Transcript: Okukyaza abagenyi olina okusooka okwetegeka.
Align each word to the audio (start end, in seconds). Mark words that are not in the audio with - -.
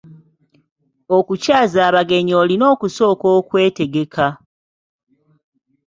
Okukyaza 1.17 1.79
abagenyi 1.89 2.33
olina 2.41 2.65
okusooka 2.73 3.25
okwetegeka. 3.37 4.27